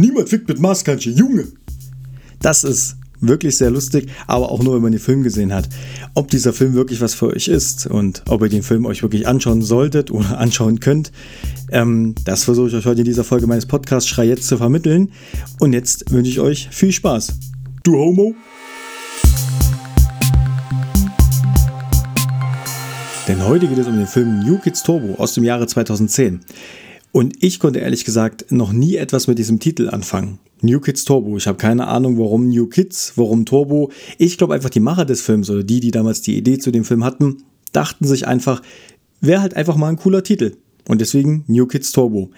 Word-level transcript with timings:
Niemand 0.00 0.30
fickt 0.30 0.48
mit 0.48 0.58
Maßkantsche, 0.58 1.10
Junge! 1.10 1.48
Das 2.40 2.64
ist 2.64 2.96
wirklich 3.20 3.58
sehr 3.58 3.70
lustig, 3.70 4.08
aber 4.26 4.50
auch 4.50 4.62
nur, 4.62 4.74
wenn 4.74 4.82
man 4.82 4.92
den 4.92 5.00
Film 5.00 5.22
gesehen 5.22 5.52
hat. 5.52 5.68
Ob 6.14 6.30
dieser 6.30 6.54
Film 6.54 6.72
wirklich 6.72 7.02
was 7.02 7.12
für 7.12 7.26
euch 7.26 7.48
ist 7.48 7.86
und 7.86 8.22
ob 8.26 8.40
ihr 8.40 8.48
den 8.48 8.62
Film 8.62 8.86
euch 8.86 9.02
wirklich 9.02 9.28
anschauen 9.28 9.60
solltet 9.60 10.10
oder 10.10 10.38
anschauen 10.38 10.80
könnt, 10.80 11.12
ähm, 11.70 12.14
das 12.24 12.44
versuche 12.44 12.68
ich 12.68 12.74
euch 12.76 12.86
heute 12.86 13.00
in 13.00 13.04
dieser 13.04 13.24
Folge 13.24 13.46
meines 13.46 13.66
Podcasts 13.66 14.08
Schrei 14.08 14.24
jetzt 14.24 14.46
zu 14.46 14.56
vermitteln. 14.56 15.12
Und 15.58 15.74
jetzt 15.74 16.10
wünsche 16.10 16.30
ich 16.30 16.40
euch 16.40 16.68
viel 16.70 16.92
Spaß. 16.92 17.34
Du 17.82 17.96
Homo! 17.96 18.34
Denn 23.28 23.44
heute 23.44 23.68
geht 23.68 23.76
es 23.76 23.86
um 23.86 23.98
den 23.98 24.06
Film 24.06 24.40
New 24.46 24.56
Kids 24.56 24.82
Turbo 24.82 25.16
aus 25.16 25.34
dem 25.34 25.44
Jahre 25.44 25.66
2010. 25.66 26.40
Und 27.12 27.42
ich 27.42 27.58
konnte 27.58 27.80
ehrlich 27.80 28.04
gesagt 28.04 28.52
noch 28.52 28.72
nie 28.72 28.96
etwas 28.96 29.26
mit 29.26 29.38
diesem 29.38 29.58
Titel 29.58 29.88
anfangen. 29.88 30.38
New 30.62 30.80
Kids 30.80 31.04
Turbo. 31.04 31.36
Ich 31.36 31.46
habe 31.46 31.58
keine 31.58 31.88
Ahnung, 31.88 32.18
warum 32.18 32.48
New 32.48 32.66
Kids, 32.66 33.14
warum 33.16 33.46
Turbo. 33.46 33.90
Ich 34.18 34.38
glaube 34.38 34.54
einfach, 34.54 34.70
die 34.70 34.80
Macher 34.80 35.04
des 35.04 35.22
Films 35.22 35.50
oder 35.50 35.64
die, 35.64 35.80
die 35.80 35.90
damals 35.90 36.22
die 36.22 36.36
Idee 36.36 36.58
zu 36.58 36.70
dem 36.70 36.84
Film 36.84 37.02
hatten, 37.04 37.38
dachten 37.72 38.06
sich 38.06 38.26
einfach, 38.26 38.62
wäre 39.20 39.40
halt 39.40 39.54
einfach 39.54 39.76
mal 39.76 39.88
ein 39.88 39.96
cooler 39.96 40.22
Titel. 40.22 40.56
Und 40.86 41.00
deswegen 41.00 41.44
New 41.46 41.66
Kids 41.66 41.92
Turbo. 41.92 42.30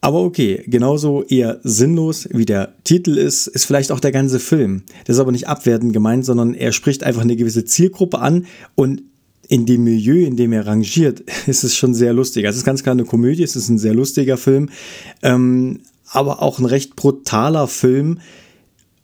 Aber 0.00 0.22
okay, 0.22 0.64
genauso 0.66 1.22
eher 1.22 1.60
sinnlos 1.62 2.28
wie 2.32 2.44
der 2.44 2.74
Titel 2.82 3.16
ist, 3.16 3.46
ist 3.46 3.66
vielleicht 3.66 3.92
auch 3.92 4.00
der 4.00 4.10
ganze 4.10 4.40
Film. 4.40 4.82
Das 5.04 5.16
ist 5.16 5.20
aber 5.20 5.30
nicht 5.30 5.46
abwertend 5.46 5.92
gemeint, 5.92 6.24
sondern 6.24 6.54
er 6.54 6.72
spricht 6.72 7.04
einfach 7.04 7.22
eine 7.22 7.36
gewisse 7.36 7.64
Zielgruppe 7.64 8.18
an 8.18 8.46
und 8.74 9.02
in 9.52 9.66
dem 9.66 9.84
Milieu, 9.84 10.24
in 10.24 10.38
dem 10.38 10.54
er 10.54 10.66
rangiert, 10.66 11.20
ist 11.46 11.62
es 11.62 11.76
schon 11.76 11.92
sehr 11.92 12.14
lustig. 12.14 12.46
Also 12.46 12.56
es 12.56 12.60
ist 12.60 12.64
ganz 12.64 12.82
klar 12.82 12.94
eine 12.94 13.04
Komödie, 13.04 13.42
es 13.42 13.54
ist 13.54 13.68
ein 13.68 13.78
sehr 13.78 13.92
lustiger 13.92 14.38
Film, 14.38 14.70
ähm, 15.20 15.80
aber 16.06 16.40
auch 16.40 16.58
ein 16.58 16.64
recht 16.64 16.96
brutaler 16.96 17.68
Film, 17.68 18.20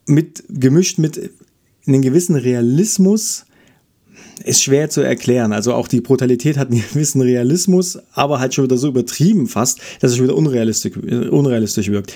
mit, 0.06 0.42
gemischt 0.48 0.96
mit 0.96 1.30
einem 1.86 2.00
gewissen 2.00 2.34
Realismus, 2.34 3.44
ist 4.42 4.62
schwer 4.62 4.88
zu 4.88 5.02
erklären. 5.02 5.52
Also 5.52 5.74
auch 5.74 5.86
die 5.86 6.00
Brutalität 6.00 6.56
hat 6.56 6.70
einen 6.70 6.82
gewissen 6.92 7.20
Realismus, 7.20 7.98
aber 8.14 8.40
halt 8.40 8.54
schon 8.54 8.64
wieder 8.64 8.78
so 8.78 8.88
übertrieben 8.88 9.48
fast, 9.48 9.80
dass 10.00 10.12
es 10.12 10.16
schon 10.16 10.24
wieder 10.24 10.36
unrealistisch, 10.36 10.96
unrealistisch 10.96 11.90
wirkt. 11.90 12.14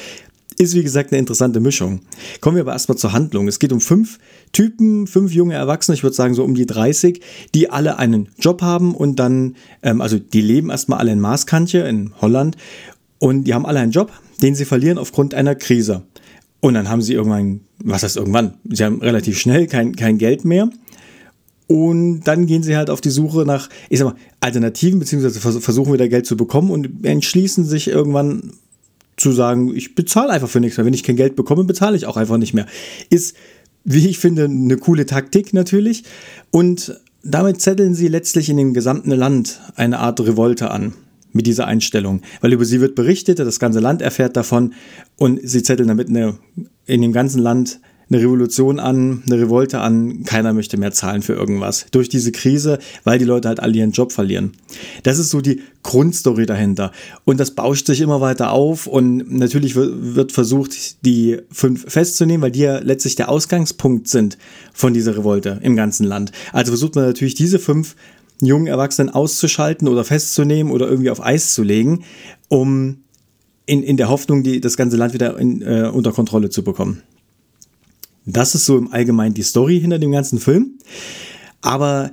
Ist 0.62 0.76
wie 0.76 0.84
gesagt 0.84 1.10
eine 1.10 1.18
interessante 1.18 1.58
Mischung. 1.58 2.02
Kommen 2.40 2.54
wir 2.54 2.60
aber 2.60 2.72
erstmal 2.72 2.96
zur 2.96 3.12
Handlung. 3.12 3.48
Es 3.48 3.58
geht 3.58 3.72
um 3.72 3.80
fünf 3.80 4.20
Typen, 4.52 5.08
fünf 5.08 5.32
junge 5.32 5.54
Erwachsene, 5.54 5.96
ich 5.96 6.04
würde 6.04 6.14
sagen 6.14 6.34
so 6.34 6.44
um 6.44 6.54
die 6.54 6.66
30, 6.66 7.20
die 7.52 7.68
alle 7.68 7.98
einen 7.98 8.28
Job 8.38 8.62
haben 8.62 8.94
und 8.94 9.16
dann, 9.16 9.56
ähm, 9.82 10.00
also 10.00 10.20
die 10.20 10.40
leben 10.40 10.70
erstmal 10.70 11.00
alle 11.00 11.10
in 11.10 11.18
Maaskantje 11.18 11.82
in 11.88 12.12
Holland 12.20 12.56
und 13.18 13.42
die 13.42 13.54
haben 13.54 13.66
alle 13.66 13.80
einen 13.80 13.90
Job, 13.90 14.12
den 14.40 14.54
sie 14.54 14.64
verlieren 14.64 14.98
aufgrund 14.98 15.34
einer 15.34 15.56
Krise. 15.56 16.02
Und 16.60 16.74
dann 16.74 16.88
haben 16.88 17.02
sie 17.02 17.14
irgendwann, 17.14 17.62
was 17.82 18.04
heißt 18.04 18.16
irgendwann? 18.16 18.54
Sie 18.70 18.84
haben 18.84 19.00
relativ 19.00 19.40
schnell 19.40 19.66
kein, 19.66 19.96
kein 19.96 20.16
Geld 20.16 20.44
mehr. 20.44 20.70
Und 21.66 22.20
dann 22.20 22.46
gehen 22.46 22.62
sie 22.62 22.76
halt 22.76 22.88
auf 22.88 23.00
die 23.00 23.10
Suche 23.10 23.44
nach, 23.44 23.68
ich 23.88 23.98
sag 23.98 24.04
mal, 24.04 24.16
Alternativen, 24.38 25.00
beziehungsweise 25.00 25.40
versuchen 25.40 25.92
wieder 25.92 26.08
Geld 26.08 26.26
zu 26.26 26.36
bekommen 26.36 26.70
und 26.70 27.04
entschließen 27.04 27.64
sich 27.64 27.88
irgendwann 27.88 28.52
zu 29.16 29.32
sagen, 29.32 29.74
ich 29.74 29.94
bezahle 29.94 30.30
einfach 30.30 30.48
für 30.48 30.60
nichts 30.60 30.76
mehr. 30.76 30.86
Wenn 30.86 30.94
ich 30.94 31.04
kein 31.04 31.16
Geld 31.16 31.36
bekomme, 31.36 31.64
bezahle 31.64 31.96
ich 31.96 32.06
auch 32.06 32.16
einfach 32.16 32.38
nicht 32.38 32.54
mehr. 32.54 32.66
Ist, 33.10 33.36
wie 33.84 34.08
ich 34.08 34.18
finde, 34.18 34.44
eine 34.44 34.76
coole 34.76 35.06
Taktik 35.06 35.52
natürlich. 35.52 36.04
Und 36.50 37.00
damit 37.22 37.60
zetteln 37.60 37.94
sie 37.94 38.08
letztlich 38.08 38.48
in 38.48 38.56
dem 38.56 38.74
gesamten 38.74 39.10
Land 39.10 39.60
eine 39.76 39.98
Art 39.98 40.20
Revolte 40.20 40.70
an 40.70 40.94
mit 41.32 41.46
dieser 41.46 41.66
Einstellung. 41.66 42.22
Weil 42.40 42.52
über 42.52 42.64
sie 42.64 42.80
wird 42.80 42.94
berichtet, 42.94 43.38
das 43.38 43.60
ganze 43.60 43.80
Land 43.80 44.02
erfährt 44.02 44.36
davon 44.36 44.74
und 45.16 45.40
sie 45.42 45.62
zetteln 45.62 45.88
damit 45.88 46.08
eine, 46.08 46.38
in 46.86 47.02
dem 47.02 47.12
ganzen 47.12 47.40
Land 47.40 47.80
eine 48.08 48.20
Revolution 48.20 48.78
an, 48.78 49.22
eine 49.26 49.40
Revolte 49.40 49.80
an, 49.80 50.24
keiner 50.24 50.52
möchte 50.52 50.76
mehr 50.76 50.92
zahlen 50.92 51.22
für 51.22 51.34
irgendwas. 51.34 51.86
Durch 51.90 52.08
diese 52.08 52.32
Krise, 52.32 52.78
weil 53.04 53.18
die 53.18 53.24
Leute 53.24 53.48
halt 53.48 53.60
alle 53.60 53.74
ihren 53.74 53.92
Job 53.92 54.12
verlieren. 54.12 54.52
Das 55.02 55.18
ist 55.18 55.30
so 55.30 55.40
die 55.40 55.62
Grundstory 55.82 56.46
dahinter. 56.46 56.92
Und 57.24 57.40
das 57.40 57.52
bauscht 57.52 57.86
sich 57.86 58.00
immer 58.00 58.20
weiter 58.20 58.52
auf 58.52 58.86
und 58.86 59.32
natürlich 59.32 59.74
wird 59.74 60.32
versucht, 60.32 61.04
die 61.04 61.38
fünf 61.50 61.90
festzunehmen, 61.90 62.42
weil 62.42 62.52
die 62.52 62.60
ja 62.60 62.78
letztlich 62.78 63.16
der 63.16 63.28
Ausgangspunkt 63.28 64.08
sind 64.08 64.38
von 64.72 64.94
dieser 64.94 65.16
Revolte 65.16 65.58
im 65.62 65.76
ganzen 65.76 66.04
Land. 66.04 66.32
Also 66.52 66.72
versucht 66.72 66.94
man 66.94 67.04
natürlich 67.04 67.34
diese 67.34 67.58
fünf 67.58 67.96
jungen 68.40 68.66
Erwachsenen 68.66 69.10
auszuschalten 69.10 69.88
oder 69.88 70.04
festzunehmen 70.04 70.72
oder 70.72 70.88
irgendwie 70.88 71.10
auf 71.10 71.24
Eis 71.24 71.54
zu 71.54 71.62
legen, 71.62 72.04
um 72.48 72.98
in, 73.66 73.82
in 73.82 73.96
der 73.96 74.08
Hoffnung, 74.08 74.42
die, 74.42 74.60
das 74.60 74.76
ganze 74.76 74.96
Land 74.96 75.14
wieder 75.14 75.38
in, 75.38 75.62
äh, 75.62 75.90
unter 75.92 76.12
Kontrolle 76.12 76.50
zu 76.50 76.64
bekommen. 76.64 77.02
Das 78.24 78.54
ist 78.54 78.66
so 78.66 78.78
im 78.78 78.92
Allgemeinen 78.92 79.34
die 79.34 79.42
Story 79.42 79.80
hinter 79.80 79.98
dem 79.98 80.12
ganzen 80.12 80.38
Film. 80.38 80.78
Aber 81.60 82.10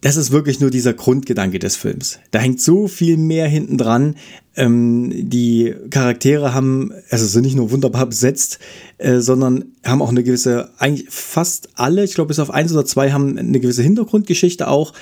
das 0.00 0.16
ist 0.16 0.30
wirklich 0.30 0.60
nur 0.60 0.70
dieser 0.70 0.94
Grundgedanke 0.94 1.58
des 1.58 1.74
Films. 1.74 2.20
Da 2.30 2.38
hängt 2.38 2.60
so 2.60 2.86
viel 2.86 3.16
mehr 3.16 3.48
hinten 3.48 3.78
dran. 3.78 4.14
Ähm, 4.54 5.10
die 5.12 5.74
Charaktere 5.90 6.54
haben, 6.54 6.92
also 7.10 7.26
sind 7.26 7.42
nicht 7.42 7.56
nur 7.56 7.72
wunderbar 7.72 8.06
besetzt, 8.06 8.60
äh, 8.98 9.18
sondern 9.18 9.64
haben 9.84 10.00
auch 10.00 10.10
eine 10.10 10.22
gewisse, 10.22 10.70
eigentlich 10.78 11.08
fast 11.10 11.70
alle, 11.74 12.04
ich 12.04 12.14
glaube 12.14 12.28
bis 12.28 12.38
auf 12.38 12.50
eins 12.50 12.72
oder 12.72 12.84
zwei, 12.84 13.10
haben 13.10 13.38
eine 13.38 13.58
gewisse 13.58 13.82
Hintergrundgeschichte 13.82 14.68
auch 14.68 14.92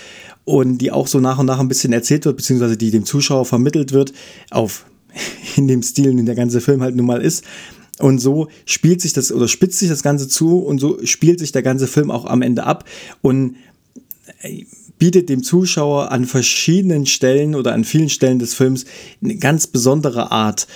und 0.45 0.79
die 0.79 0.93
auch 0.93 1.09
so 1.09 1.21
nach 1.21 1.39
und 1.39 1.47
nach 1.47 1.61
ein 1.61 1.69
bisschen 1.69 1.93
erzählt 1.93 2.25
wird, 2.25 2.39
beziehungsweise 2.39 2.79
die 2.79 2.91
dem 2.91 3.05
Zuschauer 3.05 3.45
vermittelt 3.45 3.93
wird, 3.93 4.15
auf 4.51 4.87
in 5.57 5.69
dem 5.69 5.83
Stil, 5.83 6.19
in 6.19 6.27
der 6.27 6.35
ganze 6.35 6.63
Film 6.63 6.81
halt 6.81 6.97
nun 6.97 7.07
mal 7.07 7.21
ist. 7.21 7.45
Und 7.99 8.19
so 8.19 8.49
spielt 8.67 9.01
sich 9.01 9.13
das 9.13 9.33
oder 9.33 9.49
spitzt 9.49 9.79
sich 9.79 9.89
das 9.89 10.03
Ganze 10.03 10.29
zu 10.29 10.59
und 10.59 10.79
so 10.79 10.99
spielt 11.05 11.39
sich 11.39 11.53
der 11.53 11.63
ganze 11.63 11.87
Film 11.87 12.11
auch 12.11 12.27
am 12.27 12.43
Ende 12.43 12.65
ab 12.65 12.85
und 13.23 13.57
äh, 14.43 14.65
bietet 14.99 15.29
dem 15.29 15.43
Zuschauer 15.43 16.11
an 16.11 16.25
verschiedenen 16.25 17.07
Stellen 17.07 17.55
oder 17.55 17.73
an 17.73 17.85
vielen 17.85 18.09
Stellen 18.09 18.39
des 18.39 18.55
Films 18.55 18.85
eine 19.23 19.37
ganz 19.37 19.67
besondere 19.67 20.31
Art, 20.31 20.67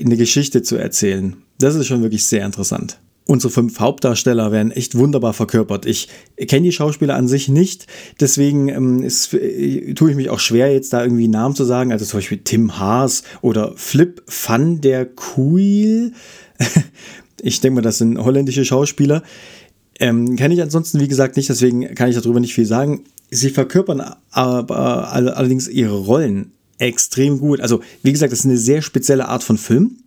eine 0.00 0.16
Geschichte 0.16 0.62
zu 0.62 0.76
erzählen. 0.76 1.36
Das 1.58 1.74
ist 1.74 1.86
schon 1.86 2.02
wirklich 2.02 2.26
sehr 2.26 2.44
interessant. 2.44 2.98
Unsere 3.28 3.52
fünf 3.52 3.80
Hauptdarsteller 3.80 4.52
werden 4.52 4.70
echt 4.70 4.96
wunderbar 4.96 5.32
verkörpert. 5.32 5.84
Ich 5.84 6.08
kenne 6.46 6.62
die 6.62 6.72
Schauspieler 6.72 7.16
an 7.16 7.26
sich 7.26 7.48
nicht, 7.48 7.88
deswegen 8.20 8.68
ähm, 8.68 9.02
ist, 9.02 9.34
äh, 9.34 9.94
tue 9.94 10.10
ich 10.10 10.16
mich 10.16 10.30
auch 10.30 10.38
schwer, 10.38 10.72
jetzt 10.72 10.92
da 10.92 11.02
irgendwie 11.02 11.26
Namen 11.26 11.56
zu 11.56 11.64
sagen. 11.64 11.90
Also 11.90 12.04
zum 12.04 12.18
Beispiel 12.18 12.38
Tim 12.44 12.78
Haas 12.78 13.24
oder 13.42 13.72
Flip 13.74 14.22
van 14.28 14.80
der 14.80 15.06
Kuil. 15.06 16.12
ich 17.42 17.60
denke 17.60 17.76
mal, 17.76 17.82
das 17.82 17.98
sind 17.98 18.18
holländische 18.18 18.64
Schauspieler. 18.64 19.22
Ähm, 19.98 20.36
kenne 20.36 20.54
ich 20.54 20.62
ansonsten, 20.62 21.00
wie 21.00 21.08
gesagt, 21.08 21.36
nicht, 21.36 21.48
deswegen 21.48 21.94
kann 21.94 22.10
ich 22.10 22.16
darüber 22.16 22.40
nicht 22.40 22.54
viel 22.54 22.66
sagen. 22.66 23.04
Sie 23.30 23.50
verkörpern 23.50 24.02
aber 24.30 25.12
allerdings 25.12 25.68
ihre 25.68 25.96
Rollen 25.96 26.52
extrem 26.78 27.38
gut. 27.40 27.60
Also, 27.60 27.80
wie 28.02 28.12
gesagt, 28.12 28.32
das 28.32 28.40
ist 28.40 28.44
eine 28.44 28.58
sehr 28.58 28.82
spezielle 28.82 29.28
Art 29.28 29.42
von 29.42 29.58
Film. 29.58 29.98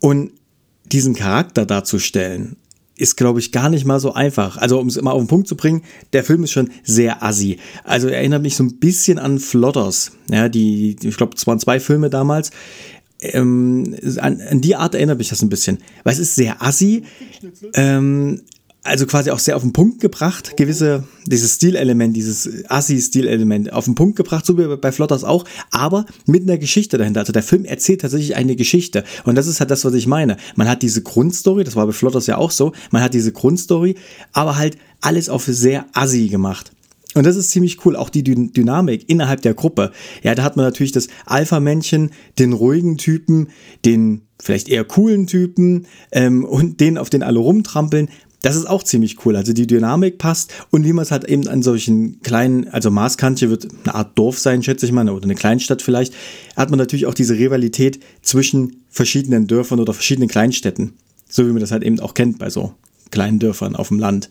Und 0.00 0.32
diesen 0.90 1.14
Charakter 1.14 1.66
darzustellen, 1.66 2.56
ist, 2.96 3.16
glaube 3.16 3.40
ich, 3.40 3.50
gar 3.50 3.70
nicht 3.70 3.86
mal 3.86 3.98
so 3.98 4.12
einfach. 4.12 4.58
Also, 4.58 4.78
um 4.78 4.88
es 4.88 4.96
immer 4.96 5.12
auf 5.12 5.22
den 5.22 5.28
Punkt 5.28 5.48
zu 5.48 5.56
bringen, 5.56 5.82
der 6.12 6.22
Film 6.22 6.44
ist 6.44 6.52
schon 6.52 6.70
sehr 6.84 7.22
assi. 7.22 7.58
Also, 7.84 8.08
er 8.08 8.18
erinnert 8.18 8.42
mich 8.42 8.56
so 8.56 8.64
ein 8.64 8.78
bisschen 8.78 9.18
an 9.18 9.38
Flotters. 9.38 10.12
Ja, 10.30 10.48
die, 10.48 10.96
ich 11.02 11.16
glaube, 11.16 11.34
es 11.36 11.46
waren 11.46 11.58
zwei 11.58 11.80
Filme 11.80 12.10
damals 12.10 12.50
ähm, 13.20 13.94
an, 14.18 14.40
an, 14.40 14.60
die 14.60 14.76
Art 14.76 14.94
erinnert 14.94 15.18
mich 15.18 15.28
das 15.28 15.42
ein 15.42 15.48
bisschen. 15.48 15.78
Weil 16.04 16.14
es 16.14 16.18
ist 16.18 16.34
sehr 16.34 16.62
assi, 16.62 17.04
ähm, 17.74 18.42
also 18.82 19.06
quasi 19.06 19.30
auch 19.30 19.38
sehr 19.38 19.56
auf 19.56 19.62
den 19.62 19.72
Punkt 19.72 20.00
gebracht, 20.00 20.56
gewisse, 20.56 21.04
dieses 21.26 21.56
Stilelement, 21.56 22.16
dieses 22.16 22.64
Assi-Stilelement 22.68 23.72
auf 23.72 23.84
den 23.84 23.94
Punkt 23.94 24.16
gebracht, 24.16 24.46
so 24.46 24.56
wie 24.56 24.76
bei 24.76 24.90
Flotters 24.90 25.22
auch, 25.22 25.44
aber 25.70 26.06
mit 26.26 26.44
einer 26.44 26.56
Geschichte 26.56 26.96
dahinter. 26.96 27.20
Also 27.20 27.32
der 27.32 27.42
Film 27.42 27.66
erzählt 27.66 28.00
tatsächlich 28.00 28.36
eine 28.36 28.56
Geschichte. 28.56 29.04
Und 29.24 29.34
das 29.34 29.46
ist 29.46 29.60
halt 29.60 29.70
das, 29.70 29.84
was 29.84 29.92
ich 29.94 30.06
meine. 30.06 30.38
Man 30.56 30.68
hat 30.68 30.82
diese 30.82 31.02
Grundstory, 31.02 31.64
das 31.64 31.76
war 31.76 31.86
bei 31.86 31.92
Flotters 31.92 32.26
ja 32.26 32.38
auch 32.38 32.50
so, 32.50 32.72
man 32.90 33.02
hat 33.02 33.12
diese 33.12 33.32
Grundstory, 33.32 33.96
aber 34.32 34.56
halt 34.56 34.78
alles 35.02 35.28
auf 35.28 35.44
sehr 35.44 35.86
assi 35.92 36.28
gemacht. 36.28 36.72
Und 37.14 37.26
das 37.26 37.36
ist 37.36 37.50
ziemlich 37.50 37.84
cool, 37.84 37.96
auch 37.96 38.08
die 38.08 38.22
Dynamik 38.22 39.08
innerhalb 39.08 39.42
der 39.42 39.54
Gruppe. 39.54 39.90
Ja, 40.22 40.34
da 40.34 40.44
hat 40.44 40.56
man 40.56 40.64
natürlich 40.64 40.92
das 40.92 41.08
Alpha-Männchen, 41.26 42.10
den 42.38 42.52
ruhigen 42.52 42.98
Typen, 42.98 43.48
den 43.84 44.22
vielleicht 44.40 44.68
eher 44.68 44.84
coolen 44.84 45.26
Typen 45.26 45.86
ähm, 46.12 46.44
und 46.44 46.80
den, 46.80 46.98
auf 46.98 47.10
den 47.10 47.22
alle 47.22 47.40
rumtrampeln. 47.40 48.08
Das 48.42 48.56
ist 48.56 48.66
auch 48.66 48.82
ziemlich 48.84 49.24
cool. 49.24 49.36
Also 49.36 49.52
die 49.52 49.66
Dynamik 49.66 50.18
passt 50.18 50.52
und 50.70 50.84
wie 50.84 50.92
man 50.92 51.02
es 51.02 51.10
halt 51.10 51.24
eben 51.24 51.46
an 51.48 51.62
solchen 51.62 52.22
kleinen, 52.22 52.68
also 52.68 52.90
Maaskantje 52.90 53.50
wird 53.50 53.68
eine 53.84 53.94
Art 53.94 54.16
Dorf 54.16 54.38
sein, 54.38 54.62
schätze 54.62 54.86
ich 54.86 54.92
mal, 54.92 55.08
oder 55.10 55.24
eine 55.24 55.34
Kleinstadt 55.34 55.82
vielleicht, 55.82 56.14
hat 56.56 56.70
man 56.70 56.78
natürlich 56.78 57.06
auch 57.06 57.14
diese 57.14 57.34
Rivalität 57.34 58.00
zwischen 58.22 58.84
verschiedenen 58.88 59.46
Dörfern 59.46 59.80
oder 59.80 59.92
verschiedenen 59.92 60.28
Kleinstädten. 60.28 60.94
So 61.28 61.46
wie 61.46 61.50
man 61.50 61.60
das 61.60 61.70
halt 61.70 61.82
eben 61.82 62.00
auch 62.00 62.14
kennt 62.14 62.38
bei 62.38 62.50
so 62.50 62.72
kleinen 63.10 63.40
Dörfern 63.40 63.76
auf 63.76 63.88
dem 63.88 63.98
Land. 63.98 64.30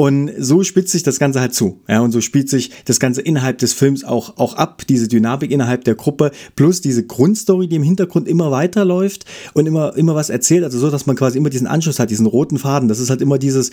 Und 0.00 0.30
so 0.38 0.64
spitzt 0.64 0.92
sich 0.92 1.02
das 1.02 1.18
Ganze 1.18 1.42
halt 1.42 1.52
zu. 1.52 1.82
Ja, 1.86 2.00
und 2.00 2.10
so 2.10 2.22
spielt 2.22 2.48
sich 2.48 2.70
das 2.86 3.00
Ganze 3.00 3.20
innerhalb 3.20 3.58
des 3.58 3.74
Films 3.74 4.02
auch, 4.02 4.38
auch 4.38 4.54
ab, 4.54 4.86
diese 4.88 5.08
Dynamik 5.08 5.50
innerhalb 5.50 5.84
der 5.84 5.94
Gruppe, 5.94 6.30
plus 6.56 6.80
diese 6.80 7.04
Grundstory, 7.04 7.68
die 7.68 7.76
im 7.76 7.82
Hintergrund 7.82 8.26
immer 8.26 8.50
weiterläuft 8.50 9.26
und 9.52 9.66
immer, 9.66 9.94
immer 9.98 10.14
was 10.14 10.30
erzählt. 10.30 10.64
Also 10.64 10.78
so, 10.78 10.88
dass 10.88 11.04
man 11.04 11.16
quasi 11.16 11.36
immer 11.36 11.50
diesen 11.50 11.66
Anschluss 11.66 11.98
hat, 11.98 12.08
diesen 12.08 12.24
roten 12.24 12.56
Faden. 12.56 12.88
Das 12.88 12.98
ist 12.98 13.10
halt 13.10 13.20
immer 13.20 13.36
dieses, 13.36 13.72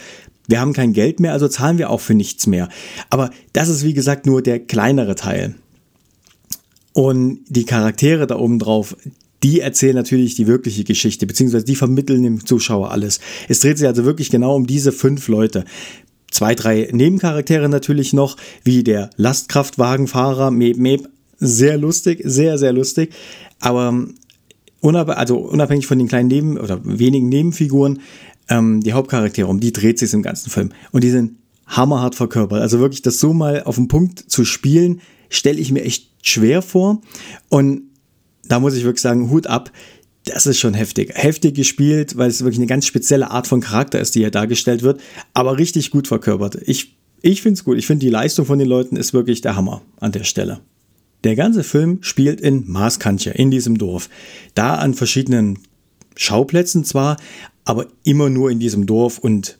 wir 0.49 0.59
haben 0.59 0.73
kein 0.73 0.91
Geld 0.91 1.21
mehr, 1.21 1.31
also 1.31 1.47
zahlen 1.47 1.77
wir 1.77 1.89
auch 1.89 2.01
für 2.01 2.13
nichts 2.13 2.45
mehr. 2.45 2.67
Aber 3.09 3.29
das 3.53 3.69
ist, 3.69 3.85
wie 3.85 3.93
gesagt, 3.93 4.25
nur 4.25 4.41
der 4.41 4.59
kleinere 4.59 5.15
Teil. 5.15 5.55
Und 6.91 7.39
die 7.47 7.63
Charaktere 7.63 8.27
da 8.27 8.37
oben 8.37 8.59
drauf, 8.59 8.97
die 9.43 9.61
erzählen 9.61 9.95
natürlich 9.95 10.35
die 10.35 10.47
wirkliche 10.47 10.83
Geschichte, 10.83 11.25
beziehungsweise 11.25 11.63
die 11.63 11.75
vermitteln 11.75 12.23
dem 12.23 12.45
Zuschauer 12.45 12.91
alles. 12.91 13.21
Es 13.47 13.61
dreht 13.61 13.77
sich 13.77 13.87
also 13.87 14.03
wirklich 14.03 14.29
genau 14.29 14.55
um 14.55 14.67
diese 14.67 14.91
fünf 14.91 15.29
Leute 15.29 15.63
zwei, 16.31 16.55
drei 16.55 16.89
Nebencharaktere 16.91 17.69
natürlich 17.69 18.13
noch, 18.13 18.37
wie 18.63 18.83
der 18.83 19.09
Lastkraftwagenfahrer 19.17 20.51
Meb 20.51 20.77
Meb. 20.77 21.09
Sehr 21.39 21.77
lustig, 21.77 22.21
sehr, 22.23 22.57
sehr 22.57 22.73
lustig. 22.73 23.13
Aber 23.59 23.89
ähm, 23.89 24.15
unab 24.81 25.09
also 25.09 25.37
unabhängig 25.37 25.85
von 25.87 25.99
den 25.99 26.07
kleinen 26.07 26.29
Neben- 26.29 26.57
oder 26.57 26.79
wenigen 26.83 27.29
Nebenfiguren, 27.29 28.01
ähm, 28.49 28.81
die 28.81 28.93
Hauptcharaktere, 28.93 29.47
um 29.47 29.59
die 29.59 29.71
dreht 29.71 29.99
sich 29.99 30.13
im 30.13 30.23
ganzen 30.23 30.49
Film. 30.49 30.69
Und 30.91 31.03
die 31.03 31.11
sind 31.11 31.33
hammerhart 31.67 32.15
verkörpert. 32.15 32.61
Also 32.61 32.79
wirklich 32.79 33.01
das 33.01 33.19
so 33.19 33.33
mal 33.33 33.63
auf 33.63 33.75
den 33.75 33.87
Punkt 33.87 34.19
zu 34.19 34.45
spielen, 34.45 35.01
stelle 35.29 35.59
ich 35.59 35.71
mir 35.71 35.83
echt 35.83 36.09
schwer 36.21 36.61
vor. 36.61 37.01
Und 37.49 37.83
da 38.47 38.59
muss 38.59 38.75
ich 38.75 38.83
wirklich 38.83 39.01
sagen, 39.01 39.29
Hut 39.29 39.47
ab 39.47 39.71
das 40.27 40.45
ist 40.45 40.59
schon 40.59 40.73
heftig. 40.73 41.11
Heftig 41.13 41.55
gespielt, 41.55 42.17
weil 42.17 42.29
es 42.29 42.41
wirklich 42.41 42.59
eine 42.59 42.67
ganz 42.67 42.85
spezielle 42.85 43.31
Art 43.31 43.47
von 43.47 43.61
Charakter 43.61 43.99
ist, 43.99 44.15
die 44.15 44.19
hier 44.19 44.31
dargestellt 44.31 44.83
wird, 44.83 45.01
aber 45.33 45.57
richtig 45.57 45.91
gut 45.91 46.07
verkörpert. 46.07 46.57
Ich, 46.65 46.97
ich 47.21 47.41
finde 47.41 47.57
es 47.57 47.63
gut. 47.63 47.77
Ich 47.77 47.87
finde, 47.87 48.05
die 48.05 48.11
Leistung 48.11 48.45
von 48.45 48.59
den 48.59 48.67
Leuten 48.67 48.95
ist 48.95 49.13
wirklich 49.13 49.41
der 49.41 49.55
Hammer 49.55 49.81
an 49.99 50.11
der 50.11 50.23
Stelle. 50.23 50.59
Der 51.23 51.35
ganze 51.35 51.63
Film 51.63 51.99
spielt 52.01 52.41
in 52.41 52.69
Maaskantje, 52.69 53.31
in 53.33 53.51
diesem 53.51 53.77
Dorf. 53.77 54.09
Da 54.53 54.75
an 54.75 54.93
verschiedenen 54.93 55.59
Schauplätzen 56.15 56.83
zwar, 56.83 57.17
aber 57.65 57.87
immer 58.03 58.29
nur 58.29 58.51
in 58.51 58.59
diesem 58.59 58.85
Dorf 58.85 59.17
und 59.17 59.57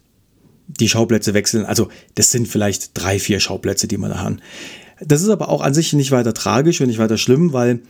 die 0.68 0.90
Schauplätze 0.90 1.34
wechseln. 1.34 1.66
Also 1.66 1.90
das 2.16 2.32
sind 2.32 2.48
vielleicht 2.48 2.92
drei, 2.94 3.20
vier 3.20 3.40
Schauplätze, 3.40 3.88
die 3.88 3.98
man 3.98 4.12
da 4.12 4.20
haben. 4.20 4.40
Das 5.00 5.22
ist 5.22 5.30
aber 5.30 5.50
auch 5.50 5.62
an 5.62 5.74
sich 5.74 5.94
nicht 5.94 6.12
weiter 6.12 6.34
tragisch 6.34 6.82
und 6.82 6.88
nicht 6.88 7.00
weiter 7.00 7.18
schlimm, 7.18 7.54
weil 7.54 7.82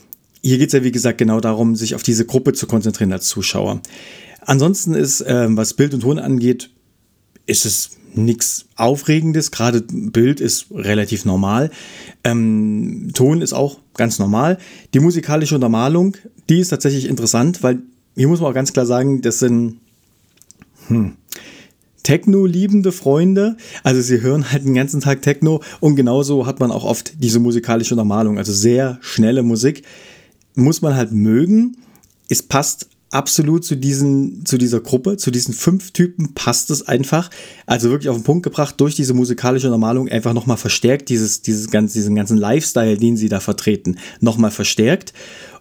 hier 0.41 0.57
geht 0.57 0.67
es 0.67 0.73
ja, 0.73 0.83
wie 0.83 0.91
gesagt, 0.91 1.17
genau 1.17 1.39
darum, 1.39 1.75
sich 1.75 1.95
auf 1.95 2.03
diese 2.03 2.25
Gruppe 2.25 2.53
zu 2.53 2.67
konzentrieren 2.67 3.11
als 3.11 3.27
Zuschauer. 3.27 3.81
Ansonsten 4.41 4.93
ist, 4.93 5.23
ähm, 5.27 5.57
was 5.57 5.73
Bild 5.73 5.93
und 5.93 6.01
Ton 6.01 6.19
angeht, 6.19 6.69
ist 7.45 7.65
es 7.65 7.91
nichts 8.13 8.65
Aufregendes. 8.75 9.51
Gerade 9.51 9.81
Bild 9.81 10.39
ist 10.39 10.67
relativ 10.71 11.25
normal. 11.25 11.69
Ähm, 12.23 13.11
Ton 13.13 13.41
ist 13.41 13.53
auch 13.53 13.79
ganz 13.93 14.19
normal. 14.19 14.57
Die 14.93 14.99
musikalische 14.99 15.55
Untermalung, 15.55 16.17
die 16.49 16.59
ist 16.59 16.69
tatsächlich 16.69 17.05
interessant, 17.05 17.63
weil 17.63 17.81
hier 18.15 18.27
muss 18.27 18.39
man 18.39 18.49
auch 18.49 18.55
ganz 18.55 18.73
klar 18.73 18.85
sagen, 18.85 19.21
das 19.21 19.39
sind 19.39 19.79
hm, 20.87 21.13
Techno-liebende 22.03 22.93
Freunde. 22.93 23.57
Also 23.83 24.01
sie 24.01 24.21
hören 24.21 24.49
halt 24.51 24.65
den 24.65 24.73
ganzen 24.73 25.01
Tag 25.01 25.21
Techno 25.21 25.61
und 25.81 25.95
genauso 25.97 26.45
hat 26.45 26.59
man 26.59 26.71
auch 26.71 26.85
oft 26.85 27.21
diese 27.21 27.39
musikalische 27.39 27.93
Untermalung, 27.93 28.37
also 28.37 28.53
sehr 28.53 28.97
schnelle 29.01 29.43
Musik 29.43 29.83
muss 30.57 30.81
man 30.81 30.95
halt 30.95 31.11
mögen. 31.11 31.77
Es 32.29 32.43
passt 32.43 32.89
absolut 33.09 33.63
zu 33.63 33.75
diesen, 33.75 34.45
zu 34.45 34.57
dieser 34.57 34.81
Gruppe, 34.81 35.17
zu 35.17 35.31
diesen 35.31 35.53
fünf 35.53 35.91
Typen 35.91 36.33
passt 36.33 36.69
es 36.71 36.87
einfach. 36.87 37.29
Also 37.65 37.89
wirklich 37.89 38.09
auf 38.09 38.17
den 38.17 38.23
Punkt 38.23 38.43
gebracht 38.43 38.75
durch 38.79 38.95
diese 38.95 39.13
musikalische 39.13 39.69
Normalung 39.69 40.09
einfach 40.09 40.33
nochmal 40.33 40.57
verstärkt, 40.57 41.09
dieses, 41.09 41.41
dieses 41.41 41.69
ganz, 41.69 41.93
diesen 41.93 42.15
ganzen 42.15 42.37
Lifestyle, 42.37 42.97
den 42.97 43.15
sie 43.15 43.29
da 43.29 43.39
vertreten, 43.39 43.97
nochmal 44.19 44.51
verstärkt. 44.51 45.13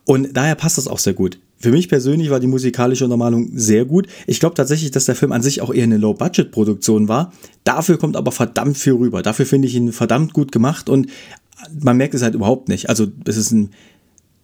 Und 0.05 0.37
daher 0.37 0.55
passt 0.55 0.79
das 0.79 0.89
auch 0.89 0.99
sehr 0.99 1.15
gut. 1.15 1.39
Für 1.59 1.71
mich 1.71 1.89
persönlich 1.89 2.31
war 2.31 2.41
die 2.41 2.47
musikalische 2.47 3.09
Normalung 3.09 3.51
sehr 3.55 3.85
gut. 3.85 4.07
Ich 4.27 4.41
glaube 4.41 4.55
tatsächlich, 4.55 4.91
dass 4.91 5.07
der 5.07 5.17
Film 5.17 5.33
an 5.33 5.43
sich 5.43 5.63
auch 5.63 5.73
eher 5.73 5.85
eine 5.85 5.97
Low-Budget-Produktion 5.97 7.09
war. 7.09 7.33
Dafür 7.65 7.99
kommt 7.99 8.17
aber 8.17 8.31
verdammt 8.31 8.77
viel 8.77 8.93
rüber. 8.93 9.23
Dafür 9.23 9.47
finde 9.47 9.69
ich 9.69 9.75
ihn 9.75 9.93
verdammt 9.93 10.33
gut 10.33 10.53
gemacht 10.53 10.89
und 10.89 11.07
man 11.81 11.97
merkt 11.97 12.15
es 12.15 12.23
halt 12.23 12.35
überhaupt 12.35 12.69
nicht. 12.69 12.89
Also 12.89 13.07
es 13.25 13.37
ist 13.37 13.53
ein 13.53 13.71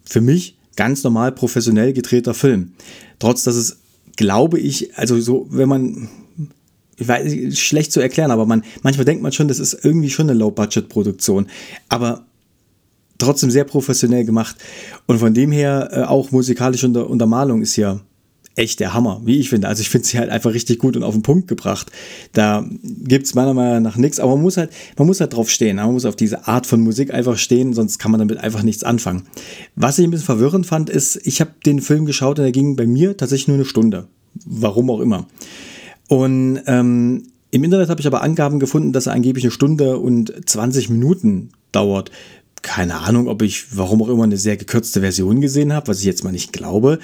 für 0.04 0.20
mich 0.20 0.56
ganz 0.76 1.02
normal 1.04 1.32
professionell 1.32 1.92
gedrehter 1.92 2.34
Film. 2.34 2.72
Trotz 3.18 3.44
dass 3.44 3.56
es, 3.56 3.78
glaube 4.16 4.58
ich, 4.58 4.96
also 4.96 5.20
so, 5.20 5.46
wenn 5.50 5.68
man, 5.68 6.08
ich 6.96 7.08
weiß, 7.08 7.58
schlecht 7.58 7.92
zu 7.92 8.00
erklären, 8.00 8.30
aber 8.30 8.46
man, 8.46 8.64
manchmal 8.82 9.04
denkt 9.04 9.22
man 9.22 9.32
schon, 9.32 9.48
das 9.48 9.58
ist 9.58 9.84
irgendwie 9.84 10.10
schon 10.10 10.28
eine 10.28 10.38
Low-Budget-Produktion. 10.38 11.48
Aber 11.88 12.24
trotzdem 13.18 13.50
sehr 13.50 13.64
professionell 13.64 14.24
gemacht. 14.24 14.56
Und 15.06 15.18
von 15.18 15.34
dem 15.34 15.52
her 15.52 15.88
äh, 15.92 16.02
auch 16.02 16.30
musikalische 16.30 16.86
Unter 16.86 17.08
Untermalung 17.08 17.62
ist 17.62 17.76
ja 17.76 18.00
echt 18.56 18.80
der 18.80 18.92
Hammer, 18.92 19.20
wie 19.24 19.38
ich 19.38 19.48
finde. 19.48 19.68
Also 19.68 19.80
ich 19.80 19.88
finde 19.88 20.06
sie 20.06 20.18
halt 20.18 20.30
einfach 20.30 20.52
richtig 20.52 20.78
gut 20.78 20.96
und 20.96 21.02
auf 21.02 21.14
den 21.14 21.22
Punkt 21.22 21.48
gebracht. 21.48 21.90
Da 22.32 22.64
gibt 22.82 23.26
es 23.26 23.34
meiner 23.34 23.54
Meinung 23.54 23.82
nach 23.82 23.96
nichts, 23.96 24.20
aber 24.20 24.32
man 24.32 24.42
muss 24.42 24.56
halt, 24.56 24.70
man 24.98 25.06
muss 25.06 25.20
halt 25.20 25.32
drauf 25.32 25.48
stehen. 25.48 25.76
Man 25.76 25.92
muss 25.92 26.04
auf 26.04 26.16
diese 26.16 26.46
Art 26.46 26.66
von 26.66 26.80
Musik 26.80 27.12
einfach 27.14 27.38
stehen, 27.38 27.72
sonst 27.72 27.98
kann 27.98 28.10
man 28.10 28.18
damit 28.18 28.38
einfach 28.38 28.62
nichts 28.62 28.84
anfangen. 28.84 29.22
Was 29.74 29.98
ich 29.98 30.04
ein 30.04 30.10
bisschen 30.10 30.26
verwirrend 30.26 30.66
fand, 30.66 30.90
ist, 30.90 31.20
ich 31.24 31.40
habe 31.40 31.52
den 31.64 31.80
Film 31.80 32.04
geschaut 32.04 32.38
und 32.38 32.44
er 32.44 32.52
ging 32.52 32.76
bei 32.76 32.86
mir 32.86 33.16
tatsächlich 33.16 33.48
nur 33.48 33.56
eine 33.56 33.64
Stunde. 33.64 34.08
Warum 34.44 34.90
auch 34.90 35.00
immer. 35.00 35.26
Und 36.08 36.60
ähm, 36.66 37.24
im 37.50 37.64
Internet 37.64 37.88
habe 37.88 38.00
ich 38.00 38.06
aber 38.06 38.22
Angaben 38.22 38.60
gefunden, 38.60 38.92
dass 38.92 39.06
er 39.06 39.12
angeblich 39.12 39.44
eine 39.44 39.50
Stunde 39.50 39.98
und 39.98 40.32
20 40.46 40.90
Minuten 40.90 41.50
dauert 41.70 42.10
keine 42.62 43.00
Ahnung, 43.00 43.28
ob 43.28 43.42
ich, 43.42 43.76
warum 43.76 44.02
auch 44.02 44.08
immer, 44.08 44.24
eine 44.24 44.36
sehr 44.36 44.56
gekürzte 44.56 45.00
Version 45.00 45.40
gesehen 45.40 45.72
habe, 45.72 45.88
was 45.88 45.98
ich 45.98 46.04
jetzt 46.04 46.24
mal 46.24 46.30
nicht 46.30 46.52
glaube. 46.52 47.00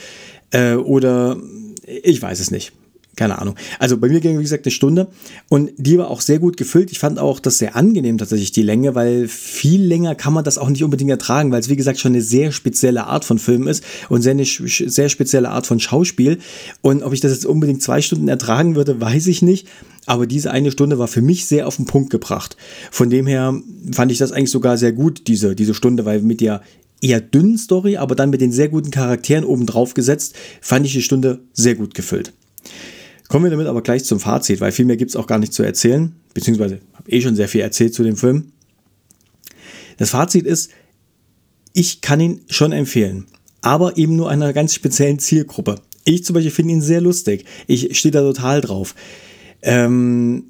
Äh, 0.50 0.74
oder 0.74 1.36
ich 1.84 2.20
weiß 2.20 2.40
es 2.40 2.50
nicht. 2.50 2.72
Keine 3.18 3.40
Ahnung. 3.40 3.56
Also 3.80 3.96
bei 3.96 4.08
mir 4.08 4.20
ging, 4.20 4.38
wie 4.38 4.42
gesagt, 4.42 4.64
eine 4.64 4.70
Stunde 4.70 5.08
und 5.48 5.72
die 5.76 5.98
war 5.98 6.08
auch 6.08 6.20
sehr 6.20 6.38
gut 6.38 6.56
gefüllt. 6.56 6.92
Ich 6.92 7.00
fand 7.00 7.18
auch 7.18 7.40
das 7.40 7.58
sehr 7.58 7.74
angenehm 7.74 8.16
tatsächlich, 8.16 8.52
die 8.52 8.62
Länge, 8.62 8.94
weil 8.94 9.26
viel 9.26 9.82
länger 9.82 10.14
kann 10.14 10.32
man 10.32 10.44
das 10.44 10.56
auch 10.56 10.68
nicht 10.68 10.84
unbedingt 10.84 11.10
ertragen, 11.10 11.50
weil 11.50 11.58
es, 11.58 11.68
wie 11.68 11.74
gesagt, 11.74 11.98
schon 11.98 12.12
eine 12.12 12.22
sehr 12.22 12.52
spezielle 12.52 13.08
Art 13.08 13.24
von 13.24 13.40
Film 13.40 13.66
ist 13.66 13.82
und 14.08 14.22
sehr 14.22 14.34
eine 14.34 14.44
sehr 14.44 15.08
spezielle 15.08 15.48
Art 15.48 15.66
von 15.66 15.80
Schauspiel. 15.80 16.38
Und 16.80 17.02
ob 17.02 17.12
ich 17.12 17.20
das 17.20 17.32
jetzt 17.32 17.44
unbedingt 17.44 17.82
zwei 17.82 18.02
Stunden 18.02 18.28
ertragen 18.28 18.76
würde, 18.76 19.00
weiß 19.00 19.26
ich 19.26 19.42
nicht. 19.42 19.66
Aber 20.06 20.28
diese 20.28 20.52
eine 20.52 20.70
Stunde 20.70 21.00
war 21.00 21.08
für 21.08 21.20
mich 21.20 21.46
sehr 21.46 21.66
auf 21.66 21.74
den 21.74 21.86
Punkt 21.86 22.10
gebracht. 22.10 22.56
Von 22.92 23.10
dem 23.10 23.26
her 23.26 23.60
fand 23.92 24.12
ich 24.12 24.18
das 24.18 24.30
eigentlich 24.30 24.52
sogar 24.52 24.78
sehr 24.78 24.92
gut, 24.92 25.26
diese, 25.26 25.56
diese 25.56 25.74
Stunde, 25.74 26.04
weil 26.04 26.22
mit 26.22 26.40
der 26.40 26.62
eher 27.00 27.20
dünnen 27.20 27.58
Story, 27.58 27.96
aber 27.96 28.14
dann 28.14 28.30
mit 28.30 28.40
den 28.40 28.52
sehr 28.52 28.68
guten 28.68 28.90
Charakteren 28.90 29.44
oben 29.44 29.66
drauf 29.66 29.94
gesetzt, 29.94 30.34
fand 30.60 30.86
ich 30.86 30.92
die 30.92 31.02
Stunde 31.02 31.40
sehr 31.52 31.74
gut 31.74 31.94
gefüllt. 31.94 32.32
Kommen 33.28 33.44
wir 33.44 33.50
damit 33.50 33.66
aber 33.66 33.82
gleich 33.82 34.04
zum 34.04 34.20
Fazit, 34.20 34.60
weil 34.60 34.72
viel 34.72 34.86
mehr 34.86 34.96
gibt 34.96 35.10
es 35.10 35.16
auch 35.16 35.26
gar 35.26 35.38
nicht 35.38 35.52
zu 35.52 35.62
erzählen, 35.62 36.14
beziehungsweise 36.34 36.80
habe 36.94 37.10
eh 37.10 37.20
schon 37.20 37.36
sehr 37.36 37.48
viel 37.48 37.60
erzählt 37.60 37.94
zu 37.94 38.02
dem 38.02 38.16
Film. 38.16 38.52
Das 39.98 40.10
Fazit 40.10 40.46
ist, 40.46 40.70
ich 41.74 42.00
kann 42.00 42.20
ihn 42.20 42.40
schon 42.48 42.72
empfehlen, 42.72 43.26
aber 43.60 43.96
eben 43.96 44.16
nur 44.16 44.30
einer 44.30 44.52
ganz 44.52 44.74
speziellen 44.74 45.18
Zielgruppe. 45.18 45.76
Ich 46.04 46.24
zum 46.24 46.34
Beispiel 46.34 46.50
finde 46.50 46.72
ihn 46.72 46.80
sehr 46.80 47.02
lustig. 47.02 47.44
Ich 47.66 47.98
stehe 47.98 48.12
da 48.12 48.20
total 48.20 48.62
drauf. 48.62 48.94
Ähm, 49.60 50.44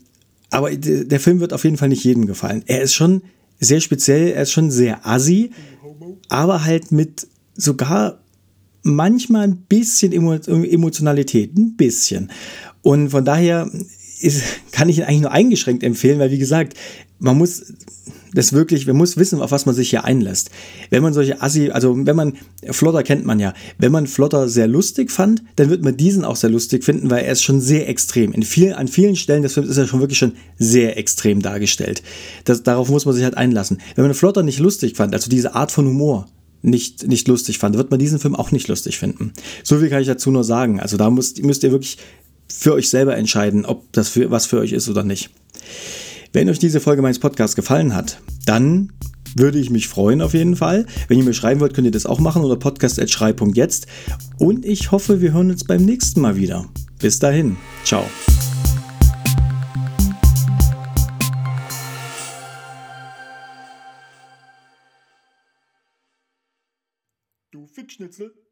aber 0.51 0.71
der 0.71 1.21
Film 1.21 1.41
wird 1.41 1.53
auf 1.53 1.65
jeden 1.65 1.77
Fall 1.77 1.89
nicht 1.89 2.05
jedem 2.05 2.27
gefallen. 2.27 2.63
Er 2.67 2.81
ist 2.81 2.95
schon 2.95 3.23
sehr 3.59 3.81
speziell, 3.81 4.29
er 4.29 4.43
ist 4.43 4.53
schon 4.53 4.71
sehr 4.71 5.07
assi, 5.07 5.51
aber 6.29 6.65
halt 6.65 6.93
mit 6.93 7.27
sogar 7.55 8.21
manchmal 8.83 9.49
ein 9.49 9.57
bisschen 9.57 10.13
Emotionalität, 10.13 11.57
ein 11.57 11.77
bisschen. 11.77 12.31
Und 12.83 13.11
von 13.11 13.25
daher 13.25 13.71
ist, 14.21 14.43
kann 14.73 14.89
ich 14.89 14.99
ihn 14.99 15.05
eigentlich 15.05 15.21
nur 15.23 15.33
eingeschränkt 15.33 15.83
empfehlen, 15.83 16.19
weil 16.19 16.31
wie 16.31 16.39
gesagt, 16.39 16.75
man 17.19 17.37
muss 17.37 17.73
das 18.33 18.53
wirklich, 18.53 18.87
man 18.87 18.97
muss 18.97 19.17
wissen, 19.17 19.41
auf 19.41 19.51
was 19.51 19.67
man 19.67 19.75
sich 19.75 19.91
hier 19.91 20.05
einlässt. 20.05 20.51
Wenn 20.91 21.03
man 21.03 21.15
solche 21.15 21.41
Assi, 21.43 21.71
also 21.71 21.97
wenn 22.07 22.17
man, 22.17 22.35
Flotter 22.71 23.03
kennt 23.03 23.25
man 23.25 23.41
ja, 23.41 23.55
wenn 23.79 23.93
man 23.93 24.07
Flotter 24.07 24.49
sehr 24.49 24.67
lustig 24.67 25.11
fand, 25.11 25.43
dann 25.57 25.71
wird 25.71 25.83
man 25.83 25.97
diesen 25.97 26.25
auch 26.25 26.37
sehr 26.37 26.51
lustig 26.51 26.85
finden, 26.85 27.11
weil 27.11 27.25
er 27.25 27.33
ist 27.33 27.43
schon 27.43 27.61
sehr 27.61 27.89
extrem. 27.89 28.33
In 28.33 28.43
viel, 28.43 28.75
an 28.75 28.89
vielen 28.89 29.17
Stellen 29.17 29.43
des 29.43 29.55
Films 29.55 29.69
ist 29.69 29.79
er 29.79 29.87
schon 29.87 30.01
wirklich 30.01 30.19
schon 30.19 30.33
sehr 30.59 30.97
extrem 30.99 31.43
dargestellt. 31.43 32.03
Das, 32.45 32.63
darauf 32.63 32.89
muss 32.89 33.05
man 33.05 33.15
sich 33.15 33.25
halt 33.25 33.37
einlassen. 33.37 33.81
Wenn 33.95 34.05
man 34.05 34.15
Flotter 34.15 34.43
nicht 34.43 34.59
lustig 34.59 34.97
fand, 34.97 35.15
also 35.15 35.31
diese 35.31 35.55
Art 35.55 35.73
von 35.73 35.87
Humor, 35.87 36.29
nicht, 36.63 37.07
nicht 37.07 37.29
lustig 37.29 37.59
fand, 37.59 37.77
wird 37.77 37.91
man 37.91 38.01
diesen 38.01 38.19
Film 38.19 38.35
auch 38.35 38.51
nicht 38.51 38.69
lustig 38.69 38.99
finden. 38.99 39.33
So 39.63 39.79
viel 39.79 39.89
kann 39.89 40.01
ich 40.01 40.09
dazu 40.09 40.31
nur 40.31 40.45
sagen. 40.45 40.81
Also 40.81 40.97
da 40.97 41.09
müsst, 41.11 41.43
müsst 41.43 41.63
ihr 41.63 41.71
wirklich 41.71 41.99
für 42.49 42.75
euch 42.75 42.91
selber 42.91 43.17
entscheiden, 43.17 43.65
ob 43.65 43.93
das 43.93 44.09
für, 44.09 44.31
was 44.31 44.47
für 44.47 44.59
euch 44.59 44.73
ist 44.73 44.89
oder 44.89 45.05
nicht. 45.05 45.31
Wenn 46.33 46.51
euch 46.51 46.59
diese 46.59 46.81
Folge 46.81 47.01
meines 47.01 47.19
Podcasts 47.19 47.57
gefallen 47.57 47.95
hat, 47.95 48.21
dann 48.45 48.93
würde 49.35 49.59
ich 49.59 49.71
mich 49.71 49.89
freuen 49.89 50.21
auf 50.21 50.35
jeden 50.35 50.57
Fall. 50.57 50.85
Wenn 51.09 51.19
ihr 51.19 51.25
mir 51.25 51.33
schreiben 51.33 51.61
wollt, 51.61 51.73
könnt 51.75 51.87
ihr 51.87 51.91
das 51.91 52.07
auch 52.07 52.21
machen 52.21 52.45
oder 52.45 52.57
podcast.schrei.jetzt. 52.57 53.87
Und 54.39 54.65
ich 54.65 54.91
hoffe, 54.91 55.21
wir 55.21 55.33
hören 55.33 55.51
uns 55.51 55.65
beim 55.65 55.85
nächsten 55.85 56.21
Mal 56.21 56.37
wieder. 56.37 56.67
Bis 56.99 57.19
dahin. 57.19 57.57
Ciao. 57.85 58.05
Du 67.51 67.67
Fickschnitzel. 67.67 68.48